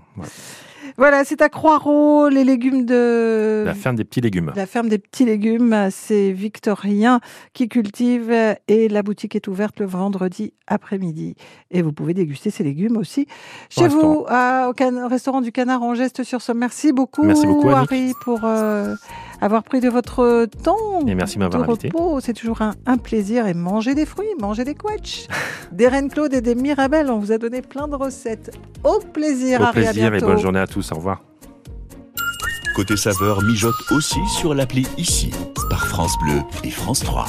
[0.98, 1.24] Voilà.
[1.24, 3.64] C'est à Croix-Ros, les légumes de...
[3.66, 4.52] La ferme des petits légumes.
[4.56, 7.20] La ferme des petits légumes, c'est Victorien
[7.54, 8.32] qui cultive
[8.68, 11.36] et la boutique est ouverte le vendredi après-midi.
[11.72, 13.28] Et vous pouvez déguster ces légumes aussi
[13.70, 16.58] chez vous, à- au, can- au restaurant du Canard en Geste sur Somme.
[16.60, 17.91] Merci beaucoup, Merci beaucoup, Annick.
[17.91, 18.95] Harry, pour euh,
[19.41, 21.05] avoir pris de votre temps.
[21.07, 21.88] Et merci de m'avoir invité.
[21.89, 22.19] repos.
[22.21, 23.47] C'est toujours un, un plaisir.
[23.47, 25.27] Et manger des fruits, manger des quetchs,
[25.71, 27.09] des Reine Claude et des Mirabelles.
[27.09, 28.57] On vous a donné plein de recettes.
[28.83, 29.85] Au plaisir, Au Harry.
[29.85, 30.91] à plaisir et bonne journée à tous.
[30.91, 31.21] Au revoir.
[32.75, 35.31] Côté saveur mijote aussi sur l'appli ici
[35.69, 37.25] par France Bleu et France 3.